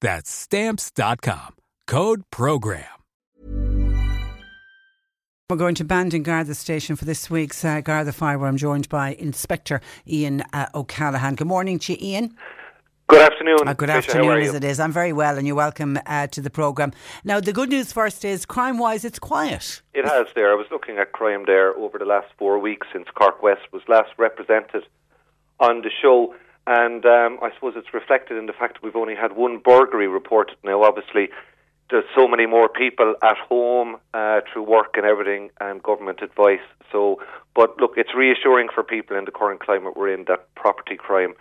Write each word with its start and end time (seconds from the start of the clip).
That's 0.00 0.30
Stamps.com. 0.30 1.56
Code 1.86 2.22
PROGRAM. 2.30 2.84
We're 5.48 5.56
going 5.56 5.76
to 5.76 5.84
Bandon 5.84 6.24
Garda 6.24 6.56
Station 6.56 6.96
for 6.96 7.04
this 7.04 7.30
week's 7.30 7.64
uh, 7.64 7.80
Garda 7.80 8.12
Fire, 8.12 8.36
where 8.36 8.48
I'm 8.48 8.56
joined 8.56 8.88
by 8.88 9.14
Inspector 9.14 9.80
Ian 10.08 10.42
uh, 10.52 10.66
O'Callaghan. 10.74 11.36
Good 11.36 11.46
morning 11.46 11.78
to 11.78 11.92
you, 11.92 11.98
Ian. 12.02 12.36
Good 13.06 13.22
afternoon. 13.22 13.68
Uh, 13.68 13.72
good 13.72 13.88
Tricia, 13.88 13.96
afternoon, 13.98 14.42
as 14.42 14.54
it 14.54 14.64
is. 14.64 14.80
I'm 14.80 14.90
very 14.90 15.12
well, 15.12 15.38
and 15.38 15.46
you're 15.46 15.54
welcome 15.54 16.00
uh, 16.04 16.26
to 16.26 16.40
the 16.40 16.50
programme. 16.50 16.92
Now, 17.22 17.38
the 17.38 17.52
good 17.52 17.68
news 17.68 17.92
first 17.92 18.24
is 18.24 18.44
crime 18.44 18.78
wise, 18.78 19.04
it's 19.04 19.20
quiet. 19.20 19.82
It 19.94 20.04
has 20.04 20.26
there. 20.34 20.50
I 20.50 20.56
was 20.56 20.66
looking 20.72 20.98
at 20.98 21.12
crime 21.12 21.44
there 21.46 21.76
over 21.76 21.96
the 21.96 22.04
last 22.04 22.26
four 22.36 22.58
weeks 22.58 22.88
since 22.92 23.06
Cork 23.14 23.40
West 23.40 23.62
was 23.72 23.82
last 23.86 24.10
represented 24.18 24.82
on 25.60 25.82
the 25.82 25.90
show. 26.02 26.34
And 26.66 27.04
um, 27.06 27.38
I 27.42 27.50
suppose 27.54 27.74
it's 27.76 27.94
reflected 27.94 28.36
in 28.36 28.46
the 28.46 28.52
fact 28.52 28.74
that 28.74 28.82
we've 28.82 28.96
only 28.96 29.14
had 29.14 29.36
one 29.36 29.58
burglary 29.58 30.08
reported 30.08 30.56
now. 30.64 30.82
Obviously, 30.82 31.28
there's 31.90 32.04
so 32.16 32.26
many 32.26 32.46
more 32.46 32.68
people 32.68 33.14
at 33.22 33.36
home 33.36 33.96
uh, 34.12 34.40
through 34.52 34.64
work 34.64 34.94
and 34.96 35.06
everything 35.06 35.50
and 35.60 35.82
government 35.82 36.22
advice. 36.22 36.66
So, 36.90 37.20
but 37.54 37.80
look, 37.80 37.92
it's 37.96 38.14
reassuring 38.14 38.68
for 38.74 38.82
people 38.82 39.16
in 39.16 39.24
the 39.24 39.30
current 39.30 39.60
climate 39.60 39.96
we're 39.96 40.12
in 40.12 40.24
that 40.24 40.52
property 40.56 40.96
crime 40.96 41.34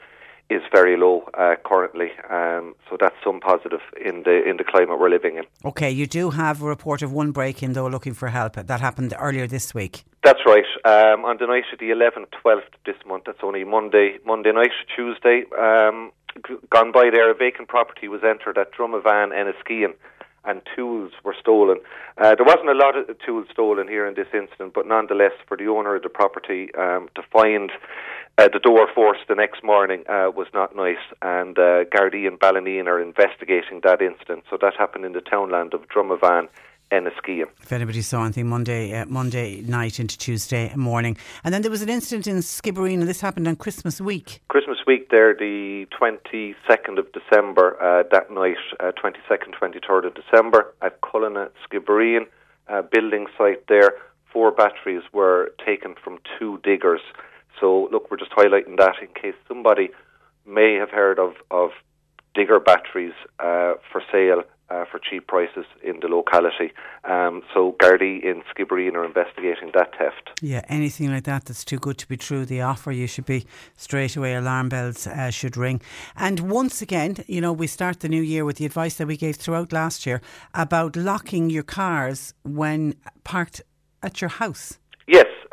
is 0.49 0.61
very 0.71 0.95
low 0.97 1.27
uh, 1.33 1.55
currently. 1.65 2.11
Um, 2.29 2.75
so 2.89 2.97
that's 2.99 3.15
some 3.23 3.39
positive 3.39 3.81
in 4.03 4.23
the 4.23 4.47
in 4.47 4.57
the 4.57 4.63
climate 4.63 4.99
we're 4.99 5.09
living 5.09 5.37
in. 5.37 5.43
Okay, 5.63 5.89
you 5.89 6.05
do 6.05 6.29
have 6.29 6.61
a 6.61 6.65
report 6.65 7.01
of 7.01 7.11
one 7.11 7.31
break-in 7.31 7.73
though, 7.73 7.87
looking 7.87 8.13
for 8.13 8.29
help. 8.29 8.53
That 8.53 8.79
happened 8.79 9.13
earlier 9.17 9.47
this 9.47 9.73
week. 9.73 10.03
That's 10.23 10.39
right. 10.45 10.65
Um, 10.85 11.25
on 11.25 11.37
the 11.39 11.47
night 11.47 11.65
of 11.71 11.79
the 11.79 11.89
11th, 11.91 12.27
12th 12.43 12.73
this 12.85 12.95
month, 13.05 13.23
that's 13.25 13.43
only 13.43 13.63
Monday, 13.63 14.17
Monday 14.25 14.51
night, 14.51 14.71
Tuesday. 14.95 15.43
Um, 15.57 16.11
gone 16.69 16.91
by 16.91 17.09
there, 17.11 17.29
a 17.29 17.35
vacant 17.35 17.67
property 17.67 18.07
was 18.07 18.21
entered 18.23 18.57
at 18.57 18.73
Drumavan, 18.73 19.31
and 19.33 19.53
Enniskeane, 19.53 19.93
and 20.43 20.61
tools 20.75 21.11
were 21.23 21.35
stolen. 21.39 21.77
Uh, 22.17 22.35
there 22.35 22.45
wasn't 22.45 22.69
a 22.69 22.73
lot 22.73 22.97
of 22.97 23.17
tools 23.25 23.47
stolen 23.51 23.87
here 23.87 24.07
in 24.07 24.15
this 24.15 24.27
incident, 24.33 24.73
but 24.73 24.87
nonetheless, 24.87 25.33
for 25.47 25.57
the 25.57 25.67
owner 25.67 25.95
of 25.95 26.03
the 26.03 26.09
property 26.09 26.69
um, 26.75 27.09
to 27.15 27.21
find 27.31 27.71
uh, 28.37 28.49
the 28.51 28.59
door 28.59 28.87
force 28.93 29.17
the 29.27 29.35
next 29.35 29.63
morning 29.63 30.03
uh, 30.09 30.29
was 30.35 30.47
not 30.53 30.75
nice, 30.75 30.97
and 31.21 31.57
uh, 31.57 31.85
Gardaí 31.85 32.27
and 32.27 32.39
Ballineen 32.39 32.87
are 32.87 33.01
investigating 33.01 33.81
that 33.83 34.01
incident. 34.01 34.43
So 34.49 34.57
that 34.61 34.73
happened 34.77 35.05
in 35.05 35.13
the 35.13 35.21
townland 35.21 35.73
of 35.73 35.87
Drumavan, 35.87 36.49
Enniskeane. 36.91 37.47
If 37.61 37.71
anybody 37.71 38.01
saw 38.01 38.23
anything 38.23 38.47
Monday, 38.47 38.93
uh, 38.93 39.05
Monday 39.05 39.61
night 39.61 39.99
into 39.99 40.17
Tuesday 40.17 40.73
morning, 40.75 41.17
and 41.43 41.53
then 41.53 41.61
there 41.61 41.71
was 41.71 41.81
an 41.81 41.89
incident 41.89 42.27
in 42.27 42.37
Skibbereen, 42.37 42.99
and 42.99 43.07
this 43.07 43.21
happened 43.21 43.47
on 43.47 43.55
Christmas 43.55 44.01
week. 44.01 44.41
Christmas 44.49 44.79
week 44.85 45.09
there, 45.09 45.33
the 45.33 45.87
22nd 45.97 46.99
of 46.99 47.07
December, 47.13 47.81
uh, 47.81 48.03
that 48.11 48.31
night, 48.31 48.57
uh, 48.81 48.91
22nd, 49.01 49.55
23rd 49.59 50.07
of 50.07 50.13
December, 50.13 50.73
at 50.81 50.99
Cullina, 51.01 51.49
Skibbereen, 51.65 52.27
uh, 52.67 52.81
building 52.81 53.27
site 53.37 53.65
there, 53.67 53.93
four 54.31 54.51
batteries 54.51 55.03
were 55.13 55.53
taken 55.65 55.95
from 56.03 56.19
two 56.37 56.59
diggers. 56.63 57.01
So, 57.59 57.89
look, 57.91 58.09
we're 58.09 58.17
just 58.17 58.31
highlighting 58.31 58.77
that 58.77 58.95
in 59.01 59.07
case 59.19 59.35
somebody 59.47 59.89
may 60.45 60.75
have 60.75 60.89
heard 60.89 61.19
of, 61.19 61.33
of 61.51 61.71
digger 62.33 62.59
batteries 62.59 63.13
uh, 63.39 63.73
for 63.91 64.01
sale 64.11 64.43
uh, 64.69 64.83
for 64.89 64.99
cheap 64.99 65.27
prices 65.27 65.65
in 65.83 65.99
the 65.99 66.07
locality. 66.07 66.73
Um, 67.03 67.43
so 67.53 67.75
Gardaí 67.79 68.23
in 68.23 68.41
Skibbereen 68.51 68.95
are 68.95 69.05
investigating 69.05 69.71
that 69.73 69.91
theft. 69.97 70.39
Yeah, 70.41 70.61
anything 70.69 71.11
like 71.11 71.23
that 71.25 71.45
that's 71.45 71.63
too 71.63 71.77
good 71.77 71.97
to 71.99 72.07
be 72.07 72.17
true, 72.17 72.45
the 72.45 72.61
offer, 72.61 72.91
you 72.91 73.07
should 73.07 73.25
be 73.25 73.45
straight 73.75 74.15
away, 74.15 74.33
alarm 74.33 74.69
bells 74.69 75.07
uh, 75.07 75.29
should 75.29 75.55
ring. 75.55 75.81
And 76.15 76.51
once 76.51 76.81
again, 76.81 77.17
you 77.27 77.41
know, 77.41 77.53
we 77.53 77.67
start 77.67 77.99
the 77.99 78.09
new 78.09 78.21
year 78.21 78.43
with 78.43 78.57
the 78.57 78.65
advice 78.65 78.95
that 78.95 79.07
we 79.07 79.17
gave 79.17 79.35
throughout 79.35 79.71
last 79.71 80.05
year 80.05 80.21
about 80.53 80.95
locking 80.95 81.49
your 81.49 81.63
cars 81.63 82.33
when 82.43 82.95
parked 83.23 83.61
at 84.01 84.21
your 84.21 84.29
house. 84.29 84.79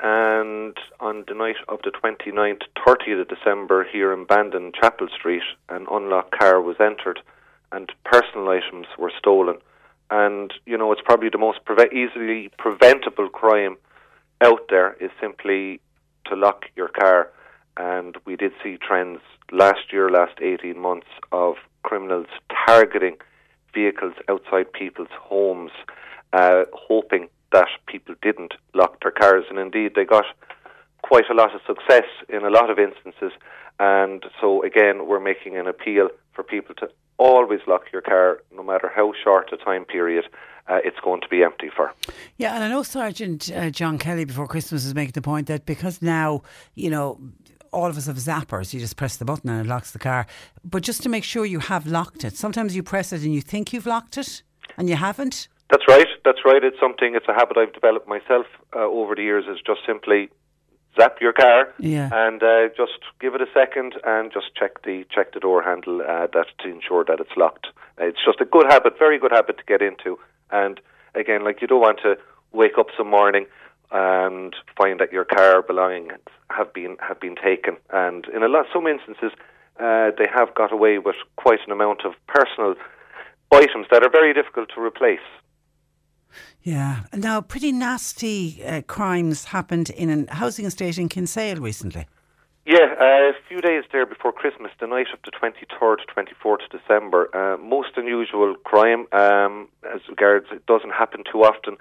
And 0.02 0.76
on 0.98 1.24
the 1.28 1.34
night 1.34 1.56
of 1.68 1.78
the 1.84 1.92
29th, 1.92 2.62
30th 2.84 3.20
of 3.20 3.28
December 3.28 3.86
here 3.90 4.12
in 4.12 4.24
Bandon, 4.24 4.72
Chapel 4.78 5.06
Street, 5.16 5.44
an 5.68 5.86
unlocked 5.88 6.36
car 6.36 6.60
was 6.60 6.76
entered 6.80 7.20
and 7.70 7.90
personal 8.04 8.48
items 8.48 8.86
were 8.98 9.12
stolen. 9.16 9.58
And, 10.10 10.52
you 10.66 10.76
know, 10.76 10.90
it's 10.90 11.00
probably 11.04 11.28
the 11.30 11.38
most 11.38 11.60
easily 11.92 12.50
preventable 12.58 13.28
crime 13.28 13.76
out 14.40 14.62
there 14.68 14.94
is 15.00 15.10
simply 15.20 15.80
to 16.26 16.34
lock 16.34 16.64
your 16.74 16.88
car. 16.88 17.30
And 17.76 18.16
we 18.24 18.34
did 18.34 18.52
see 18.62 18.78
trends 18.78 19.20
last 19.52 19.92
year, 19.92 20.10
last 20.10 20.40
18 20.40 20.76
months, 20.78 21.06
of 21.30 21.54
criminals 21.84 22.26
targeting 22.66 23.16
vehicles 23.72 24.14
outside 24.28 24.72
people's 24.72 25.14
homes, 25.18 25.70
uh, 26.32 26.64
hoping 26.72 27.28
that 27.52 27.68
people 27.86 28.14
didn't 28.22 28.54
lock 28.74 29.02
their 29.02 29.10
cars. 29.10 29.44
And 29.48 29.58
indeed, 29.58 29.92
they 29.94 30.04
got 30.04 30.24
quite 31.02 31.28
a 31.30 31.34
lot 31.34 31.54
of 31.54 31.60
success 31.66 32.06
in 32.28 32.44
a 32.44 32.50
lot 32.50 32.70
of 32.70 32.78
instances. 32.78 33.32
And 33.78 34.24
so, 34.40 34.62
again, 34.62 35.06
we're 35.06 35.20
making 35.20 35.56
an 35.56 35.66
appeal 35.66 36.08
for 36.32 36.42
people 36.42 36.74
to 36.76 36.88
always 37.18 37.60
lock 37.66 37.92
your 37.92 38.02
car, 38.02 38.42
no 38.54 38.62
matter 38.62 38.90
how 38.94 39.12
short 39.22 39.52
a 39.52 39.56
time 39.56 39.84
period 39.84 40.24
uh, 40.68 40.78
it's 40.84 40.98
going 41.00 41.20
to 41.20 41.28
be 41.28 41.42
empty 41.42 41.70
for. 41.74 41.92
Yeah, 42.36 42.54
and 42.54 42.64
I 42.64 42.68
know 42.68 42.82
Sergeant 42.82 43.50
uh, 43.54 43.70
John 43.70 43.98
Kelly 43.98 44.24
before 44.24 44.46
Christmas 44.46 44.84
was 44.84 44.94
making 44.94 45.12
the 45.12 45.22
point 45.22 45.46
that 45.48 45.66
because 45.66 46.00
now, 46.00 46.42
you 46.74 46.90
know, 46.90 47.20
all 47.72 47.86
of 47.86 47.96
us 47.96 48.06
have 48.06 48.16
zappers. 48.16 48.72
You 48.72 48.80
just 48.80 48.96
press 48.96 49.16
the 49.16 49.24
button 49.24 49.50
and 49.50 49.66
it 49.66 49.68
locks 49.68 49.92
the 49.92 49.98
car. 49.98 50.26
But 50.64 50.82
just 50.82 51.02
to 51.02 51.08
make 51.08 51.24
sure 51.24 51.44
you 51.44 51.58
have 51.58 51.86
locked 51.86 52.24
it, 52.24 52.36
sometimes 52.36 52.76
you 52.76 52.82
press 52.82 53.12
it 53.12 53.22
and 53.22 53.34
you 53.34 53.40
think 53.40 53.72
you've 53.72 53.86
locked 53.86 54.18
it 54.18 54.42
and 54.76 54.88
you 54.88 54.96
haven't. 54.96 55.48
That's 55.72 55.88
right. 55.88 56.06
That's 56.22 56.44
right. 56.44 56.62
It's 56.62 56.78
something. 56.78 57.14
It's 57.16 57.26
a 57.28 57.32
habit 57.32 57.56
I've 57.56 57.72
developed 57.72 58.06
myself 58.06 58.44
uh, 58.76 58.80
over 58.80 59.14
the 59.14 59.22
years. 59.22 59.46
Is 59.48 59.58
just 59.66 59.80
simply 59.86 60.28
zap 61.00 61.16
your 61.18 61.32
car 61.32 61.72
Yeah. 61.78 62.10
and 62.12 62.42
uh, 62.42 62.68
just 62.76 62.98
give 63.18 63.34
it 63.34 63.40
a 63.40 63.46
second 63.54 63.94
and 64.04 64.30
just 64.30 64.54
check 64.54 64.82
the 64.82 65.06
check 65.10 65.32
the 65.32 65.40
door 65.40 65.62
handle 65.62 66.02
uh, 66.02 66.26
that 66.34 66.48
to 66.60 66.68
ensure 66.68 67.04
that 67.06 67.20
it's 67.20 67.34
locked. 67.38 67.68
It's 67.96 68.18
just 68.22 68.42
a 68.42 68.44
good 68.44 68.66
habit, 68.70 68.98
very 68.98 69.18
good 69.18 69.32
habit 69.32 69.56
to 69.56 69.64
get 69.64 69.80
into. 69.80 70.18
And 70.50 70.78
again, 71.14 71.42
like 71.42 71.62
you 71.62 71.66
don't 71.68 71.80
want 71.80 72.00
to 72.02 72.16
wake 72.52 72.76
up 72.78 72.88
some 72.94 73.08
morning 73.08 73.46
and 73.90 74.54
find 74.76 75.00
that 75.00 75.10
your 75.10 75.24
car 75.24 75.62
belongings 75.62 76.12
have 76.50 76.74
been 76.74 76.98
have 77.00 77.18
been 77.18 77.36
taken. 77.36 77.78
And 77.88 78.26
in 78.34 78.42
a 78.42 78.48
lot 78.48 78.66
some 78.74 78.86
instances, 78.86 79.32
uh, 79.80 80.10
they 80.18 80.28
have 80.34 80.54
got 80.54 80.70
away 80.70 80.98
with 80.98 81.16
quite 81.36 81.60
an 81.66 81.72
amount 81.72 82.04
of 82.04 82.12
personal 82.26 82.74
items 83.50 83.86
that 83.90 84.02
are 84.02 84.10
very 84.10 84.34
difficult 84.34 84.68
to 84.74 84.82
replace. 84.82 85.24
Yeah. 86.62 87.00
Now, 87.12 87.40
pretty 87.40 87.72
nasty 87.72 88.62
uh, 88.64 88.82
crimes 88.82 89.46
happened 89.46 89.90
in 89.90 90.26
a 90.28 90.34
housing 90.34 90.64
estate 90.64 90.98
in 90.98 91.08
Kinsale 91.08 91.56
recently. 91.56 92.06
Yeah, 92.64 92.94
uh, 93.00 93.04
a 93.04 93.32
few 93.48 93.60
days 93.60 93.82
there 93.90 94.06
before 94.06 94.32
Christmas, 94.32 94.70
the 94.78 94.86
night 94.86 95.08
of 95.12 95.18
the 95.24 95.32
23rd, 95.32 95.96
24th 96.16 96.70
December. 96.70 97.28
Uh, 97.34 97.56
most 97.56 97.90
unusual 97.96 98.54
crime, 98.64 99.06
um, 99.10 99.66
as 99.92 100.00
regards 100.08 100.46
it 100.52 100.64
doesn't 100.66 100.92
happen 100.92 101.24
too 101.30 101.42
often, 101.42 101.76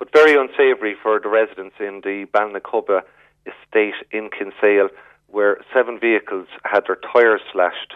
but 0.00 0.12
very 0.12 0.34
unsavoury 0.34 0.96
for 1.00 1.20
the 1.20 1.28
residents 1.28 1.76
in 1.78 2.00
the 2.02 2.26
Ballinacubba 2.34 3.02
estate 3.46 3.94
in 4.10 4.30
Kinsale, 4.36 4.88
where 5.28 5.58
seven 5.72 6.00
vehicles 6.00 6.48
had 6.64 6.84
their 6.88 6.98
tyres 7.12 7.42
slashed. 7.52 7.94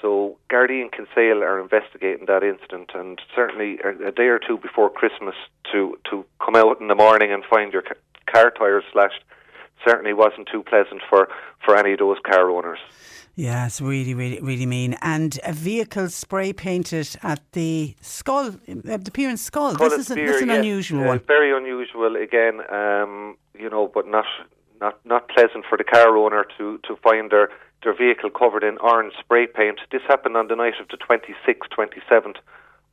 So 0.00 0.36
Gardaí 0.50 0.82
and 0.82 0.92
Kinsale 0.92 1.42
are 1.42 1.58
investigating 1.58 2.26
that 2.26 2.42
incident, 2.42 2.90
and 2.94 3.20
certainly 3.34 3.78
a, 3.82 4.12
day 4.12 4.28
or 4.28 4.38
two 4.38 4.58
before 4.58 4.90
Christmas 4.90 5.34
to 5.72 5.98
to 6.10 6.24
come 6.44 6.54
out 6.54 6.80
in 6.80 6.88
the 6.88 6.94
morning 6.94 7.32
and 7.32 7.44
find 7.44 7.72
your 7.72 7.82
car 8.30 8.50
tyres 8.50 8.84
slashed 8.92 9.24
certainly 9.86 10.12
wasn't 10.12 10.48
too 10.50 10.62
pleasant 10.62 11.02
for, 11.08 11.28
for 11.64 11.76
any 11.76 11.92
of 11.92 11.98
those 11.98 12.16
car 12.24 12.50
owners. 12.50 12.78
Yeah, 13.34 13.66
it's 13.66 13.82
really, 13.82 14.14
really, 14.14 14.40
really 14.40 14.64
mean. 14.64 14.96
And 15.02 15.38
a 15.44 15.52
vehicle 15.52 16.08
spray 16.08 16.54
painted 16.54 17.16
at 17.22 17.40
the 17.52 17.94
Schull, 18.00 18.54
uh, 18.90 18.96
the 18.96 19.10
Pier 19.10 19.28
in 19.28 19.36
Schull. 19.36 19.76
Call 19.76 19.90
this 19.90 19.98
is, 19.98 20.10
a, 20.10 20.14
spear, 20.14 20.26
this 20.26 20.36
is 20.36 20.42
an 20.42 20.48
yes. 20.48 20.58
unusual 20.58 21.04
one. 21.04 21.20
Very 21.26 21.54
unusual 21.54 22.16
again, 22.16 22.60
um, 22.72 23.36
you 23.58 23.68
know, 23.68 23.90
but 23.92 24.08
not 24.08 24.24
not 24.80 24.98
not 25.04 25.28
pleasant 25.28 25.66
for 25.68 25.76
the 25.76 25.84
car 25.84 26.16
owner 26.16 26.46
to, 26.56 26.78
to 26.88 26.96
find 26.96 27.30
their, 27.30 27.50
their 27.86 27.96
vehicle 27.96 28.30
covered 28.30 28.64
in 28.64 28.76
orange 28.78 29.14
spray 29.20 29.46
paint. 29.46 29.78
This 29.92 30.02
happened 30.08 30.36
on 30.36 30.48
the 30.48 30.56
night 30.56 30.74
of 30.80 30.88
the 30.88 30.96
26th, 30.96 31.70
27th 31.70 32.38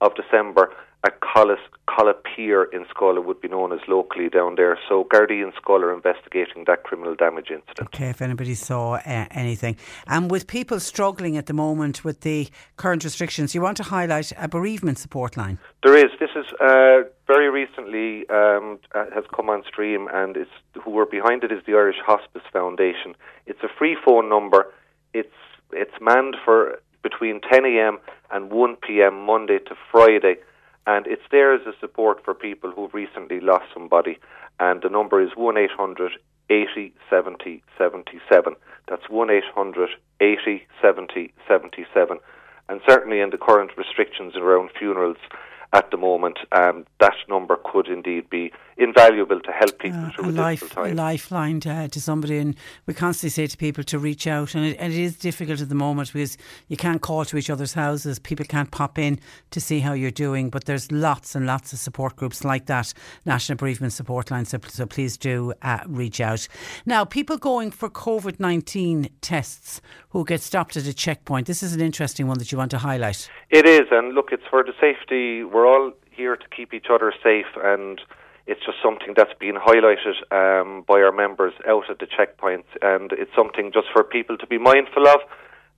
of 0.01 0.13
December 0.13 0.71
at 1.05 1.19
Collis, 1.19 1.59
Collis 1.85 2.15
Pier 2.23 2.63
in 2.63 2.85
it 2.95 3.25
would 3.25 3.41
be 3.41 3.47
known 3.49 3.73
as 3.73 3.79
locally 3.87 4.29
down 4.29 4.55
there. 4.55 4.79
So 4.87 5.03
Gardaí 5.03 5.43
and 5.43 5.53
are 5.67 5.93
investigating 5.93 6.63
that 6.67 6.83
criminal 6.83 7.15
damage 7.15 7.49
incident. 7.49 7.89
Okay, 7.93 8.09
if 8.09 8.21
anybody 8.21 8.55
saw 8.55 8.93
uh, 8.93 9.25
anything. 9.31 9.75
And 10.07 10.31
with 10.31 10.47
people 10.47 10.79
struggling 10.79 11.35
at 11.35 11.47
the 11.47 11.53
moment 11.53 12.05
with 12.05 12.21
the 12.21 12.47
current 12.77 13.03
restrictions, 13.03 13.53
you 13.53 13.61
want 13.61 13.77
to 13.77 13.83
highlight 13.83 14.31
a 14.37 14.47
bereavement 14.47 14.97
support 14.97 15.35
line. 15.35 15.59
There 15.83 15.97
is. 15.97 16.11
This 16.19 16.29
is 16.35 16.45
uh, 16.61 17.09
very 17.27 17.49
recently 17.49 18.29
um, 18.29 18.79
uh, 18.95 19.05
has 19.13 19.25
come 19.35 19.49
on 19.49 19.63
stream, 19.67 20.07
and 20.13 20.37
is 20.37 20.47
who 20.85 20.97
are 20.99 21.05
behind 21.05 21.43
it 21.43 21.51
is 21.51 21.61
the 21.65 21.73
Irish 21.73 21.97
Hospice 22.05 22.43
Foundation. 22.53 23.15
It's 23.45 23.61
a 23.63 23.69
free 23.77 23.97
phone 24.05 24.29
number. 24.29 24.71
It's 25.13 25.33
it's 25.71 25.99
manned 26.01 26.35
for 26.43 26.79
between 27.01 27.41
10 27.41 27.65
a.m. 27.65 27.99
and 28.31 28.51
1 28.51 28.75
p.m. 28.77 29.25
Monday 29.25 29.59
to 29.59 29.75
Friday, 29.91 30.37
and 30.87 31.05
it's 31.07 31.23
there 31.31 31.53
as 31.53 31.61
a 31.67 31.73
support 31.79 32.23
for 32.23 32.33
people 32.33 32.71
who've 32.71 32.93
recently 32.93 33.39
lost 33.39 33.65
somebody. 33.73 34.17
And 34.59 34.81
the 34.81 34.89
number 34.89 35.21
is 35.21 35.31
one 35.35 35.57
80 35.57 36.93
70 37.09 37.63
77. 37.77 38.55
That's 38.87 39.09
one 39.09 39.29
80 39.29 40.67
70 40.81 41.33
77. 41.47 42.19
And 42.69 42.81
certainly 42.87 43.19
in 43.19 43.29
the 43.29 43.37
current 43.37 43.71
restrictions 43.77 44.35
around 44.35 44.69
funerals 44.77 45.17
at 45.73 45.89
the 45.91 45.97
moment, 45.97 46.37
um, 46.51 46.85
that 46.99 47.15
number 47.27 47.57
could 47.63 47.87
indeed 47.87 48.29
be 48.29 48.51
invaluable 48.77 49.39
to 49.39 49.51
help 49.51 49.79
people 49.79 49.99
Uh, 49.99 50.11
through 50.11 50.25
a, 50.25 50.29
a, 50.29 50.31
life, 50.31 50.77
a 50.77 50.93
lifeline 50.93 51.59
to, 51.61 51.87
to 51.87 52.01
somebody. 52.01 52.37
And 52.37 52.55
we 52.85 52.93
constantly 52.93 53.29
say 53.29 53.47
to 53.47 53.57
people 53.57 53.83
to 53.85 53.99
reach 53.99 54.27
out. 54.27 54.55
And 54.55 54.65
it, 54.65 54.77
and 54.79 54.93
it 54.93 54.99
is 54.99 55.17
difficult 55.17 55.61
at 55.61 55.69
the 55.69 55.75
moment 55.75 56.11
because 56.11 56.37
you 56.67 56.77
can't 56.77 57.01
call 57.01 57.25
to 57.25 57.37
each 57.37 57.49
other's 57.49 57.73
houses. 57.73 58.19
People 58.19 58.45
can't 58.45 58.71
pop 58.71 58.97
in 58.97 59.19
to 59.51 59.59
see 59.59 59.79
how 59.79 59.93
you're 59.93 60.11
doing. 60.11 60.49
But 60.49 60.65
there's 60.65 60.91
lots 60.91 61.35
and 61.35 61.45
lots 61.45 61.73
of 61.73 61.79
support 61.79 62.15
groups 62.15 62.43
like 62.43 62.65
that, 62.67 62.93
National 63.25 63.57
Bereavement 63.57 63.93
Support 63.93 64.31
Line. 64.31 64.45
So, 64.45 64.59
so 64.67 64.85
please 64.85 65.17
do 65.17 65.53
uh, 65.61 65.79
reach 65.87 66.19
out. 66.21 66.47
Now, 66.85 67.05
people 67.05 67.37
going 67.37 67.71
for 67.71 67.89
COVID 67.89 68.39
19 68.39 69.09
tests 69.21 69.81
who 70.09 70.25
get 70.25 70.41
stopped 70.41 70.77
at 70.77 70.85
a 70.85 70.93
checkpoint. 70.93 71.47
This 71.47 71.63
is 71.63 71.73
an 71.73 71.81
interesting 71.81 72.27
one 72.27 72.37
that 72.39 72.51
you 72.51 72.57
want 72.57 72.71
to 72.71 72.77
highlight. 72.77 73.29
It 73.49 73.65
is, 73.65 73.87
and 73.91 74.13
look, 74.13 74.29
it's 74.31 74.43
for 74.49 74.63
the 74.63 74.73
safety. 74.79 75.43
We're 75.43 75.67
all 75.67 75.91
here 76.11 76.35
to 76.35 76.45
keep 76.55 76.73
each 76.73 76.87
other 76.89 77.13
safe, 77.23 77.47
and 77.63 77.99
it's 78.45 78.65
just 78.65 78.77
something 78.83 79.13
that's 79.15 79.33
been 79.39 79.55
highlighted 79.55 80.15
um, 80.31 80.83
by 80.87 81.01
our 81.01 81.11
members 81.11 81.53
out 81.67 81.89
at 81.89 81.99
the 81.99 82.07
checkpoints, 82.07 82.65
and 82.81 83.11
it's 83.13 83.31
something 83.35 83.71
just 83.71 83.87
for 83.93 84.03
people 84.03 84.37
to 84.37 84.47
be 84.47 84.57
mindful 84.57 85.07
of 85.07 85.19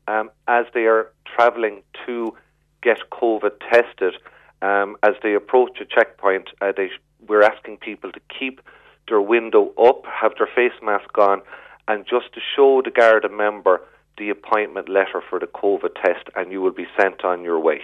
um, 0.08 0.32
as 0.48 0.66
they 0.74 0.86
are 0.86 1.12
travelling 1.36 1.84
to 2.06 2.36
get 2.82 2.98
COVID 3.12 3.60
tested. 3.72 4.16
Um, 4.62 4.98
as 5.04 5.14
they 5.22 5.36
approach 5.36 5.80
a 5.80 5.86
checkpoint, 5.86 6.50
uh, 6.62 6.72
they, 6.76 6.90
we're 7.28 7.44
asking 7.44 7.78
people 7.78 8.12
to 8.12 8.20
keep 8.40 8.62
their 9.08 9.22
window 9.22 9.72
up, 9.78 10.04
have 10.06 10.34
their 10.38 10.48
face 10.48 10.80
mask 10.82 11.16
on, 11.18 11.42
and 11.88 12.06
just 12.06 12.34
to 12.34 12.42
show 12.56 12.82
the 12.84 12.90
Garda 12.90 13.30
member 13.30 13.82
the 14.18 14.30
appointment 14.30 14.90
letter 14.90 15.22
for 15.30 15.40
the 15.40 15.46
COVID 15.46 15.94
test, 15.96 16.30
and 16.36 16.52
you 16.52 16.62
will 16.62 16.72
be 16.72 16.88
sent 17.00 17.24
on 17.24 17.44
your 17.44 17.60
way. 17.60 17.82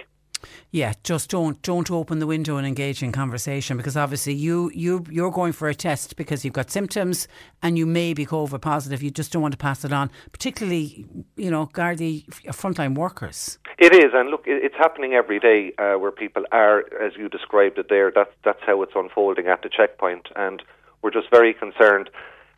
Yeah, 0.71 0.93
just 1.03 1.29
don't 1.29 1.61
don't 1.61 1.89
open 1.91 2.19
the 2.19 2.27
window 2.27 2.57
and 2.57 2.65
engage 2.65 3.03
in 3.03 3.11
conversation 3.11 3.77
because 3.77 3.97
obviously 3.97 4.33
you 4.33 4.71
you 4.73 5.05
you're 5.09 5.31
going 5.31 5.53
for 5.53 5.67
a 5.67 5.75
test 5.75 6.15
because 6.15 6.43
you've 6.43 6.53
got 6.53 6.71
symptoms 6.71 7.27
and 7.61 7.77
you 7.77 7.85
may 7.85 8.13
be 8.13 8.25
COVID 8.25 8.61
positive. 8.61 9.03
You 9.03 9.11
just 9.11 9.31
don't 9.31 9.41
want 9.41 9.53
to 9.53 9.57
pass 9.57 9.83
it 9.83 9.93
on, 9.93 10.09
particularly 10.31 11.05
you 11.35 11.51
know 11.51 11.67
Gardaí 11.67 12.25
frontline 12.47 12.95
workers. 12.95 13.59
It 13.77 13.93
is, 13.95 14.11
and 14.13 14.29
look, 14.29 14.43
it's 14.45 14.75
happening 14.77 15.13
every 15.13 15.39
day 15.39 15.73
uh, 15.79 15.97
where 15.97 16.11
people 16.11 16.43
are, 16.51 16.81
as 17.01 17.13
you 17.17 17.29
described 17.29 17.79
it 17.79 17.87
there. 17.89 18.11
That's 18.13 18.31
that's 18.43 18.61
how 18.65 18.81
it's 18.83 18.93
unfolding 18.95 19.47
at 19.47 19.63
the 19.63 19.69
checkpoint, 19.69 20.27
and 20.35 20.61
we're 21.01 21.11
just 21.11 21.29
very 21.31 21.53
concerned 21.53 22.09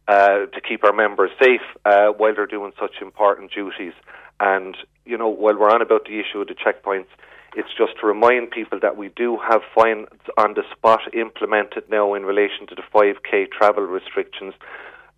uh, 0.08 0.48
to 0.48 0.62
keep 0.62 0.84
our 0.84 0.94
members 0.94 1.32
safe 1.42 1.62
uh, 1.86 2.08
while 2.08 2.36
they're 2.36 2.46
doing 2.46 2.74
such 2.80 2.96
important 3.02 3.52
duties. 3.54 3.94
And 4.40 4.76
you 5.06 5.18
know, 5.18 5.30
while 5.30 5.58
we're 5.58 5.70
on 5.70 5.82
about 5.82 6.06
the 6.06 6.20
issue 6.20 6.42
of 6.42 6.48
the 6.48 6.56
checkpoints, 6.56 7.08
it's 7.56 7.74
just 7.78 7.94
to 8.02 8.08
remind 8.08 8.52
people 8.52 8.80
that 8.82 8.98
we 8.98 9.10
do 9.10 9.38
have 9.38 9.62
fines 9.76 10.08
on 10.38 10.54
the 10.56 10.64
spot 10.72 11.02
implemented 11.14 11.84
now 11.90 12.14
in 12.14 12.24
relation 12.24 12.68
to 12.68 12.76
the 12.76 12.84
5k 12.94 13.52
travel 13.52 13.84
restrictions, 13.84 14.54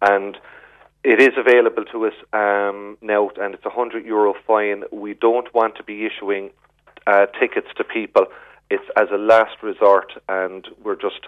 and 0.01 0.37
it 1.03 1.21
is 1.21 1.37
available 1.37 1.85
to 1.85 2.07
us 2.07 2.13
um, 2.33 2.97
now, 3.01 3.29
and 3.39 3.53
it's 3.53 3.65
a 3.65 3.69
hundred 3.69 4.05
euro 4.05 4.33
fine. 4.47 4.83
We 4.91 5.13
don't 5.13 5.53
want 5.53 5.75
to 5.77 5.83
be 5.83 6.05
issuing 6.05 6.49
uh, 7.07 7.27
tickets 7.39 7.67
to 7.77 7.83
people. 7.83 8.25
It's 8.69 8.83
as 8.97 9.07
a 9.13 9.17
last 9.17 9.61
resort, 9.61 10.11
and 10.27 10.67
we're 10.83 10.95
just 10.95 11.27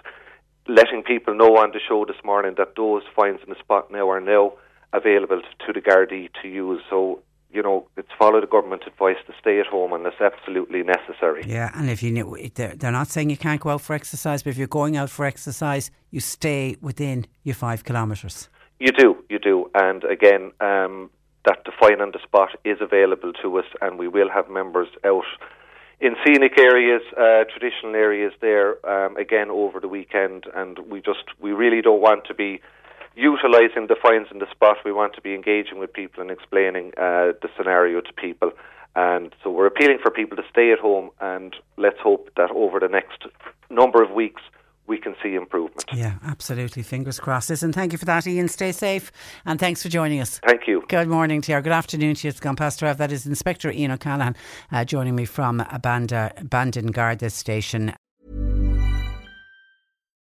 letting 0.66 1.02
people 1.02 1.34
know 1.34 1.56
on 1.56 1.70
the 1.70 1.80
show 1.88 2.04
this 2.04 2.22
morning 2.24 2.54
that 2.58 2.74
those 2.76 3.02
fines 3.14 3.40
in 3.42 3.50
the 3.50 3.58
spot 3.58 3.90
now 3.90 4.10
are 4.10 4.20
now 4.20 4.54
available 4.92 5.40
to 5.66 5.72
the 5.72 5.80
Gardaí 5.80 6.28
to 6.42 6.48
use. 6.48 6.82
So 6.90 7.20
you 7.50 7.62
know, 7.62 7.88
it's 7.96 8.08
follow 8.18 8.40
the 8.40 8.46
government 8.46 8.82
advice 8.86 9.16
to 9.26 9.32
stay 9.40 9.58
at 9.58 9.66
home 9.66 9.92
unless 9.92 10.20
absolutely 10.20 10.82
necessary. 10.82 11.44
Yeah, 11.46 11.70
and 11.74 11.88
if 11.88 12.02
you 12.02 12.10
knew, 12.10 12.36
they're, 12.54 12.74
they're 12.76 12.92
not 12.92 13.08
saying 13.08 13.30
you 13.30 13.36
can't 13.36 13.60
go 13.60 13.70
out 13.70 13.80
for 13.80 13.94
exercise, 13.94 14.42
but 14.42 14.50
if 14.50 14.58
you're 14.58 14.66
going 14.66 14.96
out 14.96 15.10
for 15.10 15.24
exercise, 15.24 15.90
you 16.10 16.20
stay 16.20 16.76
within 16.80 17.26
your 17.44 17.54
five 17.54 17.84
kilometres. 17.84 18.48
You 18.78 18.92
do, 18.92 19.16
you 19.28 19.38
do, 19.38 19.70
and 19.74 20.04
again, 20.04 20.52
um, 20.60 21.10
that 21.46 21.64
the 21.64 21.72
fine 21.80 22.00
on 22.00 22.12
the 22.12 22.20
spot 22.22 22.50
is 22.64 22.78
available 22.80 23.32
to 23.42 23.58
us, 23.58 23.64
and 23.80 23.98
we 23.98 24.08
will 24.08 24.28
have 24.28 24.48
members 24.50 24.88
out 25.04 25.24
in 26.00 26.14
scenic 26.24 26.58
areas, 26.58 27.02
uh, 27.16 27.44
traditional 27.52 27.94
areas 27.96 28.32
there 28.40 28.86
um, 28.88 29.16
again 29.16 29.50
over 29.50 29.80
the 29.80 29.88
weekend, 29.88 30.44
and 30.54 30.78
we 30.90 31.00
just 31.00 31.24
we 31.40 31.52
really 31.52 31.82
don't 31.82 32.00
want 32.00 32.24
to 32.26 32.34
be 32.34 32.60
utilising 33.18 33.88
the 33.88 33.96
fines 34.00 34.28
in 34.30 34.38
the 34.38 34.50
spot. 34.50 34.76
We 34.84 34.92
want 34.92 35.14
to 35.14 35.20
be 35.20 35.34
engaging 35.34 35.78
with 35.78 35.92
people 35.92 36.22
and 36.22 36.30
explaining 36.30 36.92
uh, 36.96 37.34
the 37.42 37.48
scenario 37.56 38.00
to 38.00 38.12
people. 38.12 38.52
And 38.94 39.34
so 39.42 39.50
we're 39.50 39.66
appealing 39.66 39.98
for 40.02 40.10
people 40.10 40.36
to 40.36 40.42
stay 40.50 40.72
at 40.72 40.78
home, 40.78 41.10
and 41.20 41.54
let's 41.76 41.98
hope 42.00 42.30
that 42.36 42.50
over 42.50 42.80
the 42.80 42.88
next 42.88 43.24
number 43.70 44.02
of 44.02 44.10
weeks 44.10 44.42
we 44.86 44.98
can 44.98 45.14
see 45.22 45.34
improvement. 45.34 45.84
Yeah, 45.92 46.14
absolutely. 46.24 46.82
Fingers 46.82 47.20
crossed. 47.20 47.50
Listen, 47.50 47.72
thank 47.72 47.92
you 47.92 47.98
for 47.98 48.06
that, 48.06 48.26
Ian. 48.26 48.48
Stay 48.48 48.72
safe, 48.72 49.12
and 49.44 49.60
thanks 49.60 49.82
for 49.82 49.88
joining 49.90 50.20
us. 50.20 50.40
Thank 50.46 50.66
you. 50.66 50.82
Good 50.88 51.08
morning 51.08 51.42
to 51.42 51.52
you. 51.52 51.60
Good 51.60 51.72
afternoon 51.72 52.14
to 52.16 52.26
you. 52.26 52.30
It's 52.30 52.40
gone 52.40 52.56
past 52.56 52.78
12. 52.78 52.96
That 52.96 53.12
is 53.12 53.26
Inspector 53.26 53.70
Ian 53.70 53.90
O'Callaghan 53.90 54.34
uh, 54.72 54.84
joining 54.84 55.14
me 55.14 55.26
from 55.26 55.60
Abanda, 55.60 56.48
Bandon 56.48 56.86
Garda 56.86 57.28
Station. 57.30 57.92